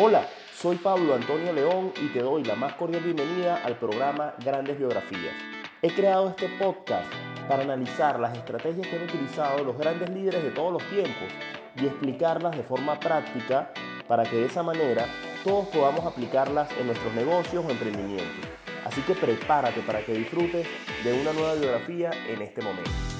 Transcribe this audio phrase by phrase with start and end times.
[0.00, 4.78] Hola, soy Pablo Antonio León y te doy la más cordial bienvenida al programa Grandes
[4.78, 5.34] Biografías.
[5.82, 7.12] He creado este podcast
[7.48, 11.26] para analizar las estrategias que han utilizado los grandes líderes de todos los tiempos
[11.74, 13.72] y explicarlas de forma práctica
[14.06, 15.04] para que de esa manera
[15.42, 18.48] todos podamos aplicarlas en nuestros negocios o emprendimientos.
[18.84, 20.64] Así que prepárate para que disfrutes
[21.02, 23.17] de una nueva biografía en este momento.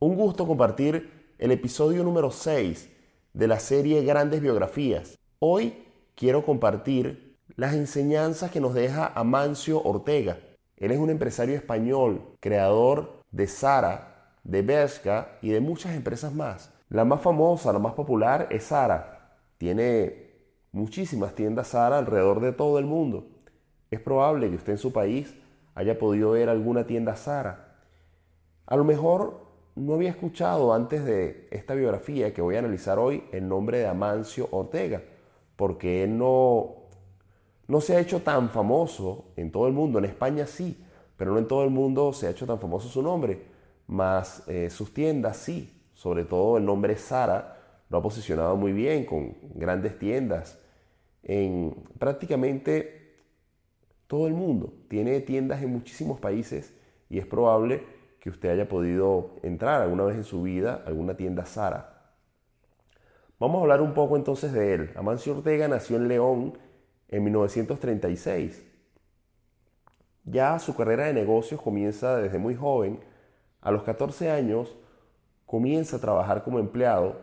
[0.00, 2.88] Un gusto compartir el episodio número 6
[3.32, 5.18] de la serie Grandes Biografías.
[5.40, 5.74] Hoy
[6.14, 10.38] quiero compartir las enseñanzas que nos deja Amancio Ortega.
[10.76, 16.72] Él es un empresario español, creador de Sara, de Bershka y de muchas empresas más.
[16.90, 19.40] La más famosa, la más popular es Sara.
[19.58, 20.30] Tiene
[20.70, 23.26] muchísimas tiendas Sara alrededor de todo el mundo.
[23.90, 25.34] Es probable que usted en su país
[25.74, 27.80] haya podido ver alguna tienda Sara.
[28.64, 29.47] A lo mejor
[29.78, 33.86] no había escuchado antes de esta biografía que voy a analizar hoy el nombre de
[33.86, 35.02] Amancio Ortega,
[35.56, 36.74] porque no,
[37.66, 40.84] no se ha hecho tan famoso en todo el mundo, en España sí,
[41.16, 43.42] pero no en todo el mundo se ha hecho tan famoso su nombre,
[43.86, 47.56] más eh, sus tiendas sí, sobre todo el nombre Sara
[47.88, 50.58] lo ha posicionado muy bien con grandes tiendas
[51.22, 53.16] en prácticamente
[54.06, 54.72] todo el mundo.
[54.88, 56.74] Tiene tiendas en muchísimos países
[57.08, 61.46] y es probable que usted haya podido entrar alguna vez en su vida alguna tienda
[61.46, 61.98] Sara.
[63.38, 64.90] Vamos a hablar un poco entonces de él.
[64.96, 66.58] Amancio Ortega nació en León
[67.08, 68.64] en 1936.
[70.24, 73.00] Ya su carrera de negocios comienza desde muy joven.
[73.60, 74.76] A los 14 años
[75.46, 77.16] comienza a trabajar como empleado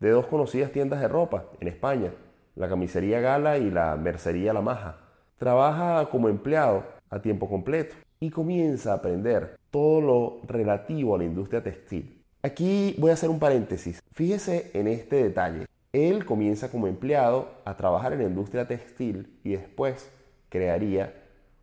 [0.00, 2.12] de dos conocidas tiendas de ropa en España,
[2.54, 4.98] la camisería Gala y la mercería La Maja.
[5.38, 11.24] Trabaja como empleado a tiempo completo y comienza a aprender todo lo relativo a la
[11.24, 12.22] industria textil.
[12.40, 14.00] Aquí voy a hacer un paréntesis.
[14.12, 15.66] Fíjese en este detalle.
[15.92, 20.08] Él comienza como empleado a trabajar en la industria textil y después
[20.50, 21.12] crearía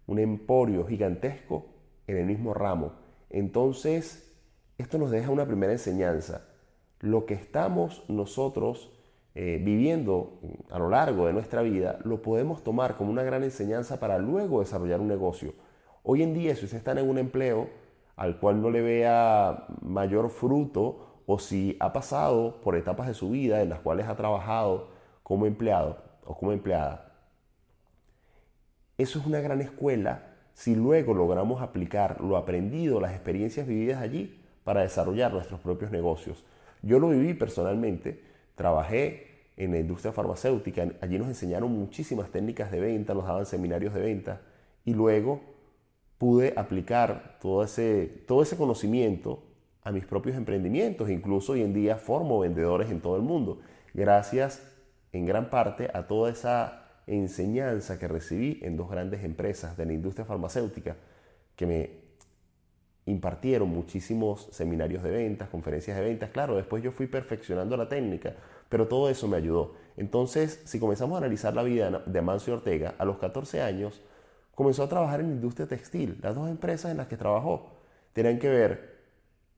[0.06, 1.66] un emporio gigantesco
[2.08, 2.92] en el mismo ramo.
[3.30, 4.36] Entonces,
[4.78, 6.46] esto nos deja una primera enseñanza.
[7.00, 8.92] Lo que estamos nosotros
[9.34, 10.42] eh, viviendo
[10.72, 14.60] a lo largo de nuestra vida lo podemos tomar como una gran enseñanza para luego
[14.60, 15.54] desarrollar un negocio
[16.04, 17.70] Hoy en día, si usted está en un empleo
[18.16, 23.30] al cual no le vea mayor fruto o si ha pasado por etapas de su
[23.30, 24.90] vida en las cuales ha trabajado
[25.24, 27.14] como empleado o como empleada,
[28.98, 34.42] eso es una gran escuela si luego logramos aplicar lo aprendido, las experiencias vividas allí
[34.66, 36.44] para desarrollar nuestros propios negocios.
[36.82, 38.22] Yo lo viví personalmente,
[38.56, 43.94] trabajé en la industria farmacéutica, allí nos enseñaron muchísimas técnicas de venta, nos daban seminarios
[43.94, 44.42] de venta
[44.84, 45.59] y luego
[46.20, 49.42] pude aplicar todo ese, todo ese conocimiento
[49.82, 51.10] a mis propios emprendimientos.
[51.10, 53.62] Incluso hoy en día formo vendedores en todo el mundo,
[53.96, 54.62] gracias
[55.12, 59.94] en gran parte a toda esa enseñanza que recibí en dos grandes empresas de la
[59.94, 60.98] industria farmacéutica
[61.56, 61.90] que me
[63.06, 66.30] impartieron muchísimos seminarios de ventas, conferencias de ventas.
[66.32, 68.36] Claro, después yo fui perfeccionando la técnica,
[68.68, 69.74] pero todo eso me ayudó.
[69.98, 74.02] Entonces, si comenzamos a analizar la vida de Amancio Ortega, a los 14 años
[74.60, 76.20] comenzó a trabajar en la industria textil.
[76.22, 77.70] Las dos empresas en las que trabajó
[78.12, 78.98] tenían que ver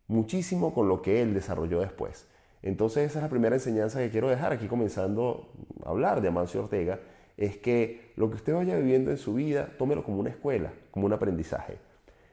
[0.05, 2.27] muchísimo con lo que él desarrolló después.
[2.61, 5.49] Entonces esa es la primera enseñanza que quiero dejar aquí comenzando
[5.83, 6.99] a hablar de Amancio Ortega,
[7.35, 11.07] es que lo que usted vaya viviendo en su vida, tómelo como una escuela, como
[11.07, 11.79] un aprendizaje.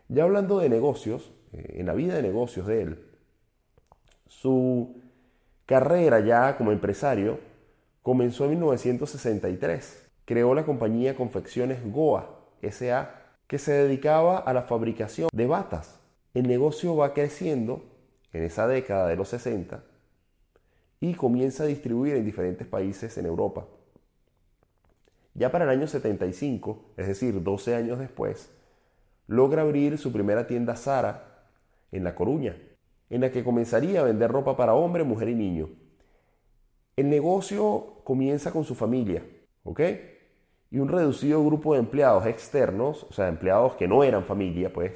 [0.08, 3.06] Ya hablando de negocios, eh, en la vida de negocios de él,
[4.26, 5.00] su
[5.64, 7.38] carrera ya como empresario
[8.02, 10.10] comenzó en 1963.
[10.26, 13.14] Creó la compañía Confecciones Goa, SA,
[13.46, 16.00] que se dedicaba a la fabricación de batas.
[16.34, 17.82] El negocio va creciendo
[18.32, 19.82] en esa década de los 60
[21.00, 23.66] y comienza a distribuir en diferentes países en Europa.
[25.34, 28.50] Ya para el año 75, es decir, 12 años después,
[29.28, 31.46] logra abrir su primera tienda Zara
[31.92, 32.56] en La Coruña,
[33.08, 35.70] en la que comenzaría a vender ropa para hombre, mujer y niño.
[36.96, 39.24] El negocio comienza con su familia,
[39.62, 39.80] ¿ok?
[40.70, 44.92] Y un reducido grupo de empleados externos, o sea, empleados que no eran familia, pues,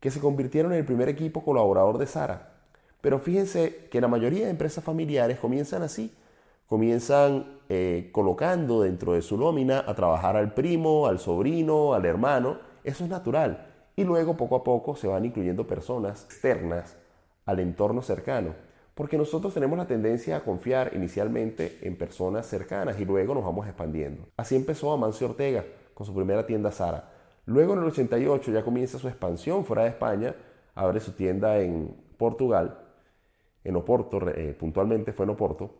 [0.00, 2.52] que se convirtieron en el primer equipo colaborador de Sara.
[3.00, 6.14] Pero fíjense que la mayoría de empresas familiares comienzan así,
[6.66, 12.58] comienzan eh, colocando dentro de su nómina a trabajar al primo, al sobrino, al hermano,
[12.84, 13.66] eso es natural.
[13.96, 16.96] Y luego poco a poco se van incluyendo personas externas
[17.46, 18.54] al entorno cercano.
[18.96, 23.68] Porque nosotros tenemos la tendencia a confiar inicialmente en personas cercanas y luego nos vamos
[23.68, 24.26] expandiendo.
[24.36, 25.64] Así empezó Amancio Ortega
[25.94, 27.12] con su primera tienda Sara.
[27.44, 30.34] Luego en el 88 ya comienza su expansión fuera de España
[30.76, 32.78] abre su tienda en Portugal,
[33.64, 35.74] en Oporto, eh, puntualmente fue en Oporto,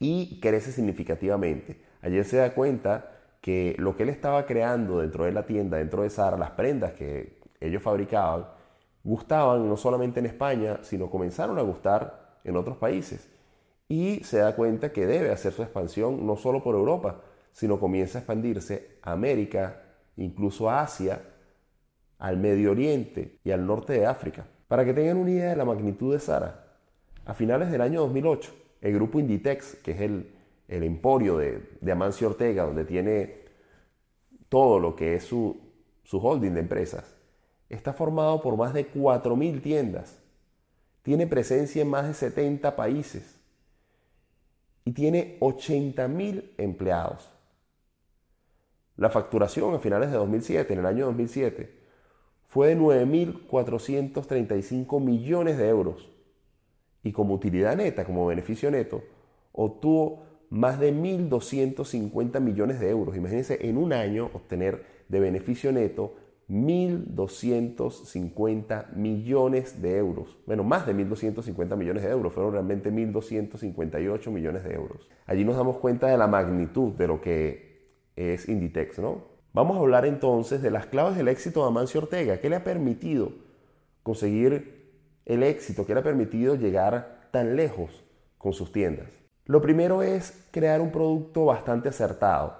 [0.00, 1.80] y crece significativamente.
[2.02, 6.02] Ayer se da cuenta que lo que él estaba creando dentro de la tienda, dentro
[6.02, 8.46] de Sara, las prendas que ellos fabricaban,
[9.06, 13.28] gustaban no solamente en España, sino comenzaron a gustar en otros países.
[13.88, 17.20] Y se da cuenta que debe hacer su expansión no solo por Europa,
[17.52, 19.80] sino comienza a expandirse a América,
[20.16, 21.22] incluso a Asia,
[22.18, 24.44] al Medio Oriente y al norte de África.
[24.66, 26.66] Para que tengan una idea de la magnitud de Sara,
[27.24, 30.32] a finales del año 2008, el grupo Inditex, que es el,
[30.68, 33.44] emporio de, de, Amancio Ortega, donde tiene
[34.48, 35.60] todo lo que es su,
[36.02, 37.15] su holding de empresas,
[37.68, 40.18] está formado por más de 4.000 tiendas,
[41.02, 43.40] tiene presencia en más de 70 países
[44.84, 47.30] y tiene 80.000 empleados.
[48.96, 51.76] La facturación a finales de 2007, en el año 2007,
[52.46, 56.08] fue de 9.435 millones de euros
[57.02, 59.02] y como utilidad neta, como beneficio neto,
[59.52, 63.16] obtuvo más de 1.250 millones de euros.
[63.16, 66.14] Imagínense en un año obtener de beneficio neto
[66.48, 70.38] 1.250 millones de euros.
[70.46, 75.08] Bueno, más de 1.250 millones de euros, fueron realmente 1.258 millones de euros.
[75.26, 77.66] Allí nos damos cuenta de la magnitud de lo que
[78.14, 79.34] es Inditex, ¿no?
[79.52, 82.40] Vamos a hablar entonces de las claves del éxito de Amancio Ortega.
[82.40, 83.32] ¿Qué le ha permitido
[84.02, 84.92] conseguir
[85.24, 85.86] el éxito?
[85.86, 88.04] ¿Qué le ha permitido llegar tan lejos
[88.38, 89.08] con sus tiendas?
[89.46, 92.56] Lo primero es crear un producto bastante acertado.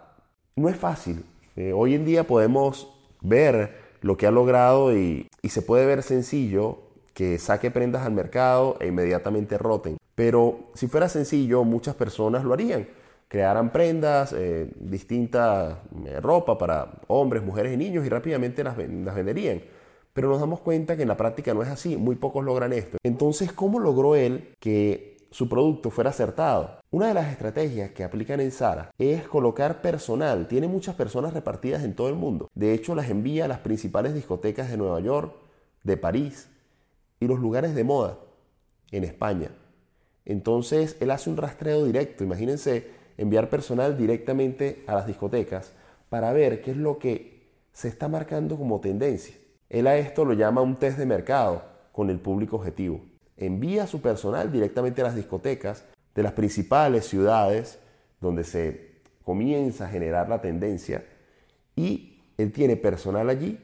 [0.56, 1.25] No es fácil.
[1.55, 2.95] Eh, hoy en día podemos
[3.28, 6.81] ver lo que ha logrado y, se puede ver sencillo
[7.14, 9.96] que saque prendas al mercado e inmediatamente roten.
[10.14, 12.87] Pero si fuera sencillo, muchas personas lo harían
[13.28, 19.14] crearan prendas, eh, distinta eh, ropa para hombres, mujeres y niños y rápidamente las, las
[19.14, 19.62] venderían.
[20.12, 22.99] Pero nos damos cuenta que en la práctica no es así, muy pocos logran esto.
[23.02, 26.81] Entonces, ¿cómo logró él que su producto fuera acertado?
[26.90, 30.49] Una de las estrategias que aplican en Zara es colocar personal.
[30.49, 32.50] Tiene muchas personas repartidas en todo el mundo.
[32.55, 35.34] De hecho, las envía a las principales discotecas de Nueva York,
[35.82, 36.49] de París
[37.20, 38.19] y los lugares de moda
[38.90, 39.50] en España.
[40.25, 42.25] Entonces, él hace un rastreo directo.
[42.25, 45.72] Imagínense enviar personal directamente a las discotecas
[46.08, 49.37] para ver qué es lo que se está marcando como tendencia.
[49.69, 53.00] Él a esto lo llama un test de mercado con el público objetivo.
[53.37, 55.85] Envía su personal directamente a las discotecas
[56.15, 57.79] de las principales ciudades
[58.21, 61.05] donde se comienza a generar la tendencia
[61.75, 63.59] y él tiene personal allí,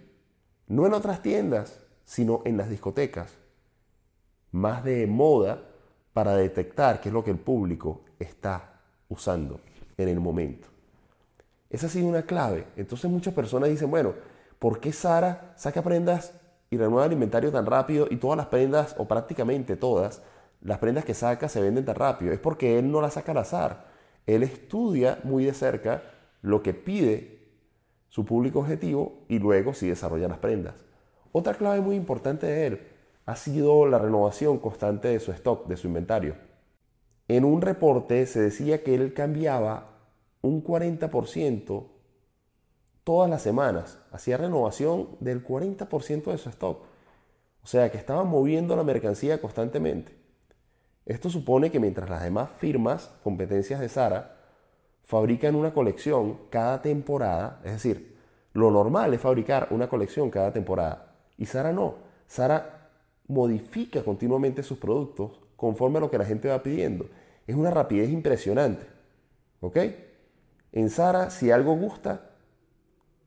[0.67, 3.33] no en otras tiendas, sino en las discotecas,
[4.51, 5.63] más de moda
[6.13, 9.61] para detectar qué es lo que el público está usando
[9.97, 10.69] en el momento.
[11.71, 12.67] Esa ha sido una clave.
[12.77, 14.15] Entonces muchas personas dicen, bueno,
[14.59, 16.35] ¿por qué Sara saca prendas
[16.73, 20.23] y renueva el inventario tan rápido y todas las prendas, o prácticamente todas,
[20.63, 22.33] las prendas que saca se venden tan rápido?
[22.33, 23.89] Es porque él no las saca al azar.
[24.27, 26.03] Él estudia muy de cerca
[26.41, 27.41] lo que pide
[28.09, 30.75] su público objetivo y luego sí desarrolla las prendas.
[31.31, 32.81] Otra clave muy importante de él
[33.27, 36.37] ha sido la renovación constante de su stock, de su inventario.
[37.29, 39.99] En un reporte se decía que él cambiaba
[40.41, 41.85] un 40%
[43.05, 46.85] todas las semanas, hacía renovación del 40% de su stock.
[47.63, 50.17] O sea que estaba moviendo la mercancía constantemente.
[51.07, 54.37] Esto supone que mientras las demás firmas, competencias de Sara,
[55.03, 58.17] fabrican una colección cada temporada, es decir,
[58.53, 61.97] lo normal es fabricar una colección cada temporada, y Sara no.
[62.27, 62.91] Sara
[63.27, 67.09] modifica continuamente sus productos conforme a lo que la gente va pidiendo.
[67.47, 68.87] Es una rapidez impresionante.
[69.61, 69.79] ¿Ok?
[70.73, 72.32] En Sara, si algo gusta,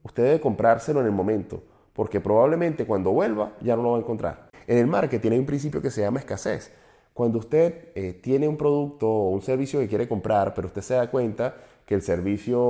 [0.06, 1.62] usted debe comprárselo en el momento,
[1.94, 4.50] porque probablemente cuando vuelva ya no lo va a encontrar.
[4.68, 6.72] En el marketing hay un principio que se llama escasez.
[7.14, 10.94] Cuando usted eh, tiene un producto o un servicio que quiere comprar, pero usted se
[10.94, 12.62] da cuenta que el servicio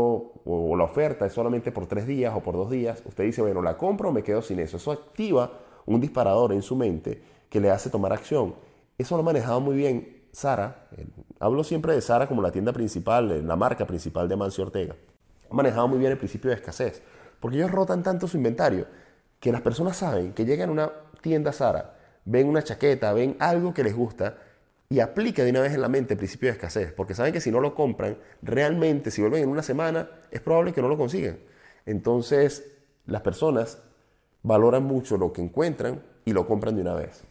[0.45, 3.61] o la oferta es solamente por tres días o por dos días, usted dice, bueno,
[3.61, 4.77] la compro o me quedo sin eso.
[4.77, 5.51] Eso activa
[5.85, 8.55] un disparador en su mente que le hace tomar acción.
[8.97, 10.87] Eso lo ha manejado muy bien Sara.
[11.39, 14.95] Hablo siempre de Sara como la tienda principal, la marca principal de Mancio Ortega.
[15.49, 17.01] Ha manejado muy bien el principio de escasez,
[17.45, 18.87] porque ellos rotan tanto su inventario
[19.39, 21.93] que las personas saben que llegan a una tienda Sara,
[22.25, 24.39] ven una chaqueta, ven algo que les gusta
[24.89, 27.39] y aplica de una vez en la mente el principio de escasez, porque saben que
[27.39, 30.97] si no lo compran, realmente si vuelven en una semana, es probable que no lo
[30.97, 31.37] consigan.
[31.85, 32.65] Entonces,
[33.05, 33.77] las personas
[34.41, 37.25] valoran mucho lo que encuentran y lo compran de una vez.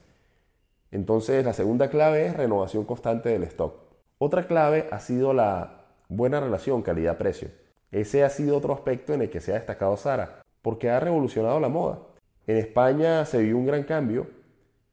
[0.93, 3.75] Entonces, la segunda clave es renovación constante del stock.
[4.19, 7.64] Otra clave ha sido la buena relación calidad-precio.
[7.95, 11.61] Ese ha sido otro aspecto en el que se ha destacado Sara, porque ha revolucionado
[11.61, 12.01] la moda.
[12.45, 14.27] En España se vio un gran cambio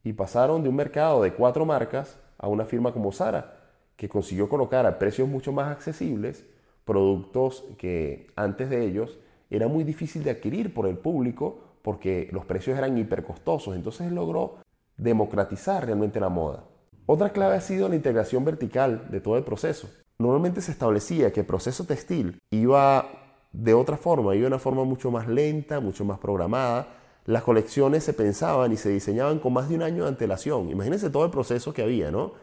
[0.03, 3.57] y pasaron de un mercado de cuatro marcas a una firma como Zara,
[3.95, 6.45] que consiguió colocar a precios mucho más accesibles
[6.85, 9.17] productos que antes de ellos
[9.49, 13.75] era muy difícil de adquirir por el público porque los precios eran hipercostosos.
[13.75, 14.57] Entonces logró
[14.97, 16.65] democratizar realmente la moda.
[17.07, 19.89] Otra clave ha sido la integración vertical de todo el proceso.
[20.21, 23.09] Normalmente se establecía que el proceso textil iba
[23.51, 26.87] de otra forma, iba de una forma mucho más lenta, mucho más programada.
[27.25, 30.69] Las colecciones se pensaban y se diseñaban con más de un año de antelación.
[30.69, 32.33] Imagínense todo el proceso que había, ¿no?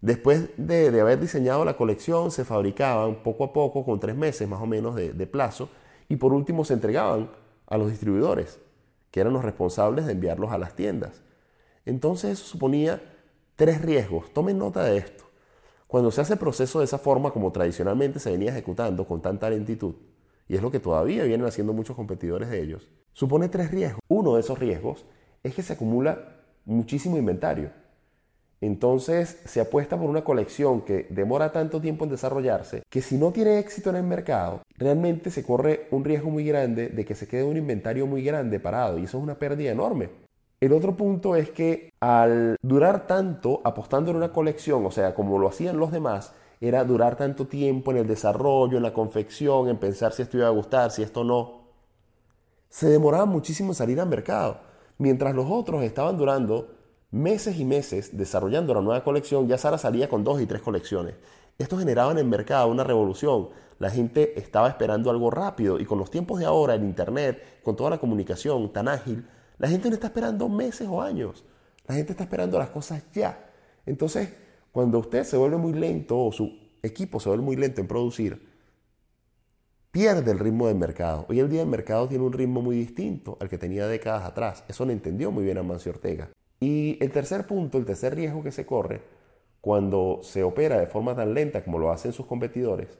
[0.00, 4.62] Después de, haber diseñado la colección, se fabricaban poco a poco, con tres meses más
[4.62, 5.68] o menos de, de plazo,
[6.08, 7.30] y por último se entregaban
[7.66, 8.58] a los distribuidores,
[9.10, 11.20] que eran los responsables de enviarlos a las tiendas.
[11.84, 13.02] Entonces eso suponía
[13.56, 14.32] tres riesgos.
[14.32, 15.27] Tomen nota de esto.
[15.88, 19.48] Cuando se hace el proceso de esa forma, como tradicionalmente se venía ejecutando con tanta
[19.48, 19.94] lentitud,
[20.46, 24.02] y es lo que todavía vienen haciendo muchos competidores de ellos, supone tres riesgos.
[24.06, 25.06] Uno de esos riesgos
[25.42, 27.70] es que se acumula muchísimo inventario.
[28.60, 33.32] Entonces se apuesta por una colección que demora tanto tiempo en desarrollarse que si no
[33.32, 37.26] tiene éxito en el mercado, realmente se corre un riesgo muy grande de que se
[37.26, 40.27] quede un inventario muy grande parado y eso es una pérdida enorme.
[40.60, 45.38] El otro punto es que al durar tanto apostando en una colección, o sea, como
[45.38, 49.76] lo hacían los demás, era durar tanto tiempo en el desarrollo, en la confección, en
[49.76, 51.68] pensar si esto iba a gustar, si esto no,
[52.68, 54.58] se demoraba muchísimo en salir al mercado,
[54.98, 56.74] mientras los otros estaban durando
[57.12, 61.14] meses y meses desarrollando la nueva colección, ya Sara salía con dos y tres colecciones.
[61.56, 63.48] Esto generaba en el mercado una revolución.
[63.78, 67.76] La gente estaba esperando algo rápido y con los tiempos de ahora, el Internet, con
[67.76, 69.24] toda la comunicación tan ágil,
[69.58, 71.44] la gente no está esperando meses o años.
[71.86, 73.50] La gente está esperando las cosas ya.
[73.86, 74.32] Entonces,
[74.72, 78.48] cuando usted se vuelve muy lento o su equipo se vuelve muy lento en producir,
[79.90, 81.26] pierde el ritmo del mercado.
[81.28, 84.64] Hoy el día el mercado tiene un ritmo muy distinto al que tenía décadas atrás.
[84.68, 86.30] Eso lo entendió muy bien Amancio Ortega.
[86.60, 89.00] Y el tercer punto, el tercer riesgo que se corre
[89.60, 92.98] cuando se opera de forma tan lenta como lo hacen sus competidores,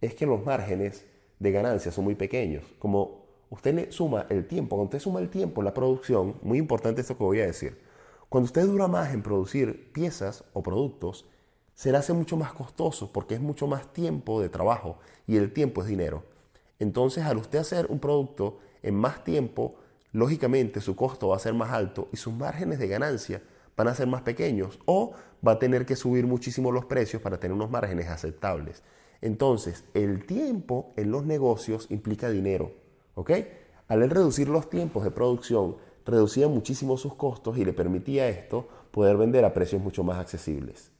[0.00, 1.06] es que los márgenes
[1.38, 2.64] de ganancia son muy pequeños.
[2.78, 7.16] Como usted suma el tiempo, cuando usted suma el tiempo la producción, muy importante esto
[7.16, 7.78] que voy a decir,
[8.28, 11.26] cuando usted dura más en producir piezas o productos,
[11.74, 15.52] se le hace mucho más costoso porque es mucho más tiempo de trabajo y el
[15.52, 16.24] tiempo es dinero.
[16.78, 19.76] Entonces, al usted hacer un producto en más tiempo,
[20.12, 23.42] lógicamente su costo va a ser más alto y sus márgenes de ganancia
[23.76, 25.12] van a ser más pequeños o
[25.46, 28.82] va a tener que subir muchísimo los precios para tener unos márgenes aceptables.
[29.20, 32.72] Entonces, el tiempo en los negocios implica dinero,
[33.16, 33.32] ¿ok?
[33.88, 38.68] Al él reducir los tiempos de producción, reducía muchísimo sus costos y le permitía esto
[38.92, 40.92] poder vender a precios mucho más accesibles.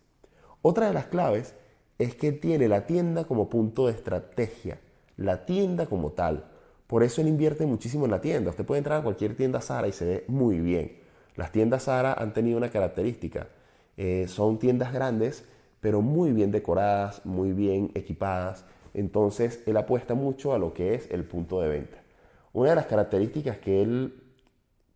[0.62, 1.54] Otra de las claves
[1.98, 4.80] es que tiene la tienda como punto de estrategia,
[5.16, 6.46] la tienda como tal.
[6.86, 8.50] Por eso él invierte muchísimo en la tienda.
[8.50, 10.98] Usted puede entrar a cualquier tienda Zara y se ve muy bien.
[11.36, 13.48] Las tiendas Zara han tenido una característica.
[13.96, 15.44] Eh, son tiendas grandes,
[15.80, 18.64] pero muy bien decoradas, muy bien equipadas.
[18.94, 22.05] Entonces él apuesta mucho a lo que es el punto de venta.
[22.56, 24.22] Una de las características que él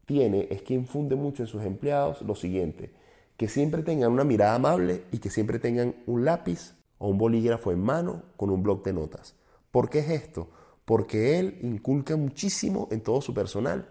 [0.07, 2.91] tiene es que infunde mucho en sus empleados lo siguiente,
[3.37, 7.71] que siempre tengan una mirada amable y que siempre tengan un lápiz o un bolígrafo
[7.71, 9.35] en mano con un bloc de notas.
[9.71, 10.49] ¿Por qué es esto?
[10.91, 13.89] porque él inculca muchísimo en todo su personal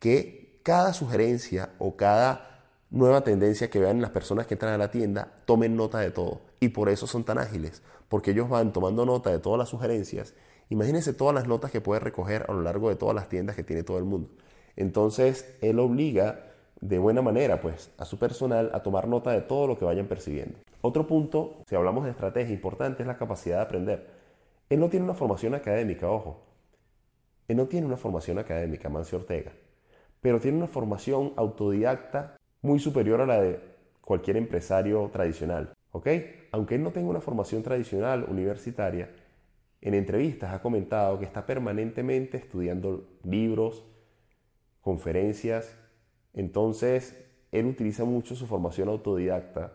[0.00, 4.90] que cada sugerencia o cada nueva tendencia que vean las personas que entran a la
[4.90, 6.40] tienda tomen nota de todo.
[6.58, 10.34] Y por eso son tan ágiles, porque ellos van tomando nota de todas las sugerencias.
[10.68, 13.64] Imagínense todas las notas que puede recoger a lo largo de todas las tiendas que
[13.64, 14.30] tiene todo el mundo.
[14.76, 19.66] Entonces, él obliga de buena manera pues a su personal a tomar nota de todo
[19.66, 20.58] lo que vayan percibiendo.
[20.80, 24.10] Otro punto, si hablamos de estrategia importante, es la capacidad de aprender.
[24.68, 26.42] Él no tiene una formación académica, ojo.
[27.46, 29.52] Él no tiene una formación académica, Mancio Ortega,
[30.20, 33.60] pero tiene una formación autodidacta muy superior a la de
[34.00, 35.72] cualquier empresario tradicional.
[35.92, 36.08] ¿Ok?
[36.52, 39.10] Aunque él no tenga una formación tradicional universitaria,
[39.82, 43.84] en entrevistas ha comentado que está permanentemente estudiando libros,
[44.80, 45.76] conferencias.
[46.32, 49.74] Entonces, él utiliza mucho su formación autodidacta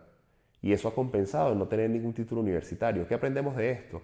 [0.60, 3.06] y eso ha compensado en no tener ningún título universitario.
[3.06, 4.02] ¿Qué aprendemos de esto?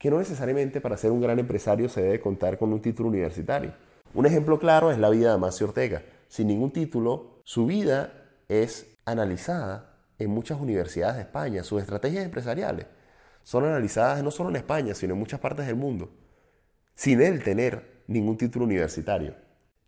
[0.00, 3.74] que no necesariamente para ser un gran empresario se debe contar con un título universitario.
[4.14, 6.02] Un ejemplo claro es la vida de Amancio Ortega.
[6.26, 8.10] Sin ningún título, su vida
[8.48, 11.64] es analizada en muchas universidades de España.
[11.64, 12.86] Sus estrategias empresariales
[13.42, 16.10] son analizadas no solo en España, sino en muchas partes del mundo,
[16.94, 19.34] sin él tener ningún título universitario.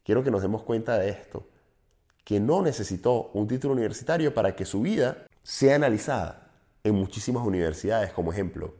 [0.04, 1.49] Quiero que nos demos cuenta de esto,
[2.25, 6.50] que no necesitó un título universitario para que su vida sea analizada
[6.85, 8.75] en muchísimas universidades como ejemplo.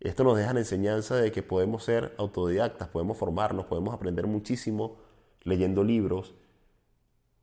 [0.00, 4.98] Esto nos deja la enseñanza de que podemos ser autodidactas, podemos formarnos, podemos aprender muchísimo
[5.42, 6.34] leyendo libros,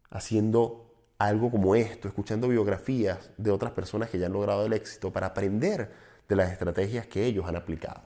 [0.09, 5.11] haciendo algo como esto, escuchando biografías de otras personas que ya han logrado el éxito
[5.11, 5.91] para aprender
[6.27, 8.01] de las estrategias que ellos han aplicado.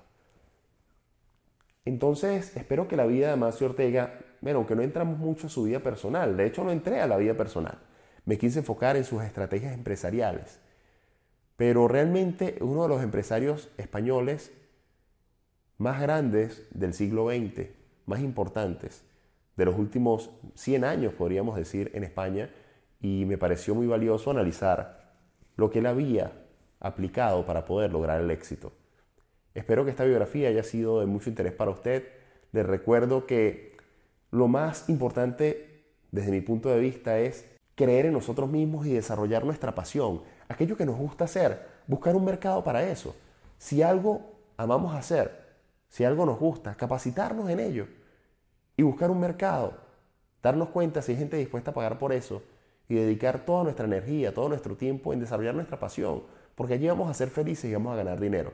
[1.86, 5.64] Entonces, espero que la vida de Amancio Ortega, bueno, aunque no entramos mucho a su
[5.64, 7.80] vida personal, de hecho no entré a la vida personal,
[8.26, 10.60] me quise enfocar en sus estrategias empresariales.
[11.56, 14.52] Pero realmente uno de los empresarios españoles
[15.78, 17.70] más grandes del siglo XX,
[18.06, 19.04] más importantes,
[19.56, 22.50] de los últimos 100 años, podríamos decir, en España,
[23.02, 25.16] y me pareció muy valioso analizar
[25.56, 26.32] lo que él había
[26.80, 28.72] aplicado para poder lograr el éxito.
[29.54, 32.08] Espero que esta biografía haya sido de mucho interés para usted.
[32.52, 33.78] Les recuerdo que
[34.32, 37.46] lo más importante desde mi punto de vista es
[37.76, 42.26] creer en nosotros mismos y desarrollar nuestra pasión, aquello que nos gusta hacer, buscar un
[42.26, 43.16] mercado para eso.
[43.58, 45.32] Si algo amamos hacer,
[45.88, 47.88] si algo nos gusta, capacitarnos en ello
[48.76, 49.74] y buscar un mercado,
[50.44, 52.44] darnos cuenta si hay gente dispuesta a pagar por eso
[52.88, 56.24] y dedicar toda nuestra energía, todo nuestro tiempo en desarrollar nuestra pasión,
[56.60, 58.52] porque allí vamos a ser felices y vamos a ganar dinero.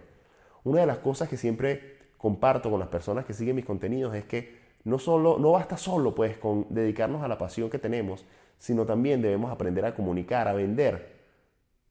[0.63, 4.25] Una de las cosas que siempre comparto con las personas que siguen mis contenidos es
[4.25, 8.23] que no, solo, no basta solo pues con dedicarnos a la pasión que tenemos,
[8.59, 11.15] sino también debemos aprender a comunicar, a vender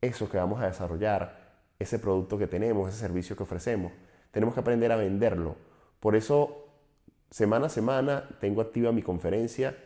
[0.00, 3.90] eso que vamos a desarrollar, ese producto que tenemos, ese servicio que ofrecemos.
[4.30, 5.56] Tenemos que aprender a venderlo.
[5.99, 6.68] Por eso,
[7.28, 9.76] semana a semana, tengo activa mi conferencia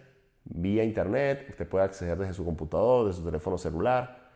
[0.45, 4.28] vía internet, usted puede acceder desde su computador, desde su teléfono celular,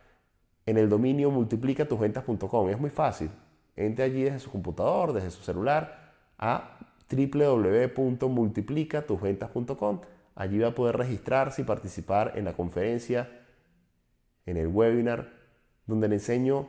[0.65, 2.69] en el dominio multiplicatuventas.com.
[2.69, 3.29] Es muy fácil.
[3.75, 6.79] Entre allí desde su computador, desde su celular, a
[7.09, 10.01] www.multiplicatusventas.com.
[10.35, 13.29] Allí va a poder registrarse y participar en la conferencia,
[14.45, 15.33] en el webinar,
[15.85, 16.67] donde le enseño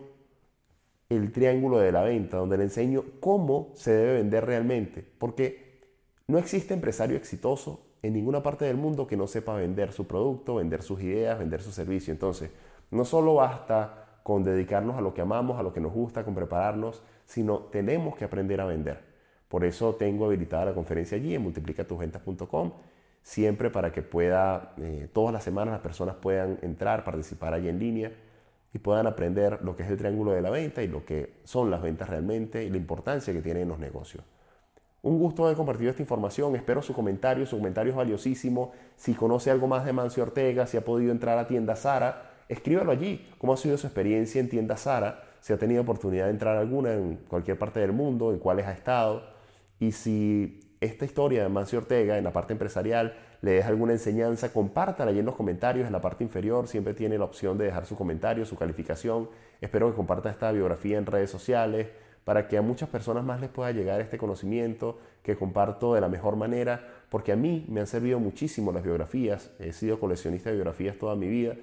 [1.09, 5.05] el triángulo de la venta, donde le enseño cómo se debe vender realmente.
[5.19, 5.83] Porque
[6.27, 10.57] no existe empresario exitoso en ninguna parte del mundo que no sepa vender su producto,
[10.57, 12.13] vender sus ideas, vender su servicio.
[12.13, 12.51] Entonces,
[12.95, 16.35] no solo basta con dedicarnos a lo que amamos, a lo que nos gusta, con
[16.35, 19.03] prepararnos, sino tenemos que aprender a vender.
[19.49, 22.73] Por eso tengo habilitada la conferencia allí en multiplicatuventas.com,
[23.23, 27.79] siempre para que pueda, eh, todas las semanas las personas puedan entrar, participar allí en
[27.79, 28.13] línea
[28.73, 31.71] y puedan aprender lo que es el triángulo de la venta y lo que son
[31.71, 34.25] las ventas realmente y la importancia que tienen en los negocios.
[35.03, 36.57] Un gusto haber compartido esta información.
[36.57, 37.45] Espero su comentario.
[37.45, 38.73] Su comentario es valiosísimo.
[38.97, 42.93] Si conoce algo más de Mancio Ortega, si ha podido entrar a Tienda Sara, escríbalo
[42.93, 43.29] allí.
[43.39, 45.23] ¿Cómo ha sido su experiencia en Tienda Sara?
[45.41, 48.73] Si ha tenido oportunidad de entrar alguna en cualquier parte del mundo, en cuáles ha
[48.73, 49.23] estado.
[49.79, 54.53] Y si esta historia de Mancio Ortega en la parte empresarial le deja alguna enseñanza,
[54.53, 55.87] compártala allí en los comentarios.
[55.87, 59.29] En la parte inferior siempre tiene la opción de dejar su comentario, su calificación.
[59.61, 61.89] Espero que comparta esta biografía en redes sociales
[62.25, 66.09] para que a muchas personas más les pueda llegar este conocimiento que comparto de la
[66.09, 70.57] mejor manera, porque a mí me han servido muchísimo las biografías, he sido coleccionista de
[70.57, 71.55] biografías toda mi vida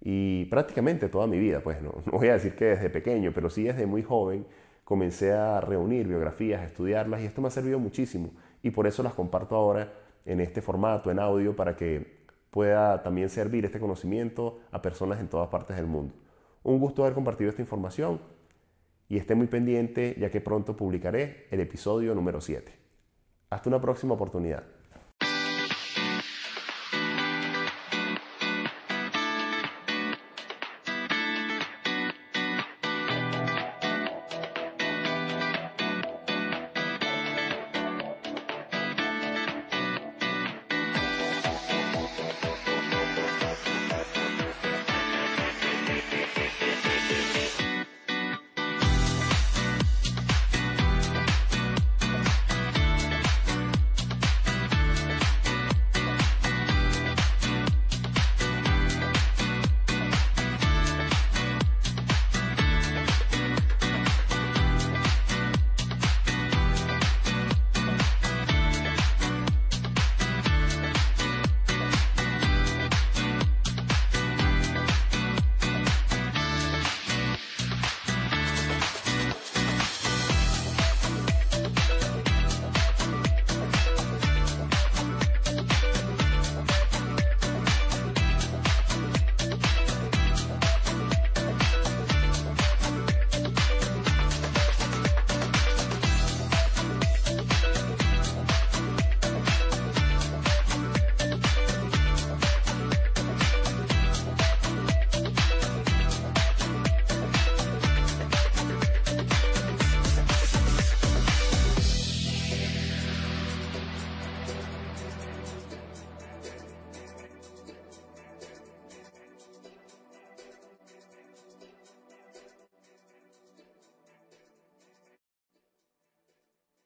[0.00, 3.64] y prácticamente toda mi vida, pues no, voy a decir que desde pequeño, pero sí
[3.64, 4.46] desde muy joven
[4.84, 8.30] comencé a reunir biografías, a estudiarlas y esto me ha servido muchísimo
[8.62, 9.92] y por eso las comparto ahora
[10.24, 15.28] en este formato, en audio, para que pueda también servir este conocimiento a personas en
[15.28, 16.14] todas partes del mundo.
[16.62, 18.20] Un gusto haber compartido esta información
[19.08, 22.72] y esté muy pendiente ya que pronto publicaré el episodio número 7.
[23.50, 24.64] Hasta una próxima oportunidad.